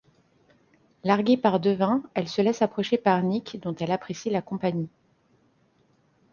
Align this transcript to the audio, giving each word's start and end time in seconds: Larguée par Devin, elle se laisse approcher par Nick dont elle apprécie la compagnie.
Larguée 1.03 1.37
par 1.37 1.59
Devin, 1.59 2.01
elle 2.15 2.27
se 2.27 2.41
laisse 2.41 2.63
approcher 2.63 2.97
par 2.97 3.21
Nick 3.21 3.59
dont 3.61 3.75
elle 3.75 3.91
apprécie 3.91 4.31
la 4.31 4.41
compagnie. 4.41 4.89